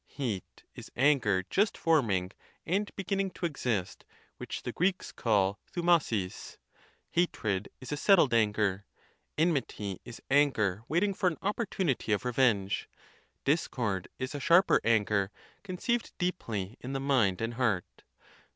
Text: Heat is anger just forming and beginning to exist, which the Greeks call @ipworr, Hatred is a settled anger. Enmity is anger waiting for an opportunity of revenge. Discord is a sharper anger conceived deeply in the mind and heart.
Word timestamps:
Heat 0.07 0.63
is 0.73 0.89
anger 0.95 1.43
just 1.51 1.77
forming 1.77 2.31
and 2.65 2.89
beginning 2.95 3.29
to 3.35 3.45
exist, 3.45 4.03
which 4.37 4.63
the 4.63 4.71
Greeks 4.71 5.11
call 5.11 5.59
@ipworr, 5.75 6.57
Hatred 7.11 7.69
is 7.79 7.91
a 7.91 7.97
settled 7.97 8.33
anger. 8.33 8.87
Enmity 9.37 10.01
is 10.03 10.19
anger 10.31 10.81
waiting 10.87 11.13
for 11.13 11.27
an 11.29 11.37
opportunity 11.43 12.11
of 12.13 12.25
revenge. 12.25 12.89
Discord 13.45 14.07
is 14.17 14.33
a 14.33 14.39
sharper 14.39 14.81
anger 14.83 15.29
conceived 15.61 16.13
deeply 16.17 16.77
in 16.79 16.93
the 16.93 16.99
mind 16.99 17.39
and 17.39 17.53
heart. 17.53 18.01